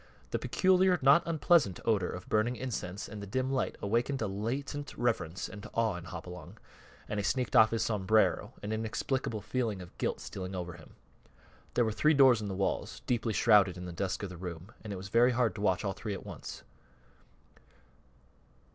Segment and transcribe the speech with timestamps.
[0.31, 4.97] The peculiar, not unpleasant odor of burning incense and the dim light awakened a latent
[4.97, 6.57] reverence and awe in Hopalong,
[7.07, 10.95] and he sneaked off his sombrero, an inexplicable feeling of guilt stealing over him.
[11.75, 14.71] There were three doors in the walls, deeply shrouded in the dusk of the room,
[14.83, 16.63] and it was very hard to watch all three at once.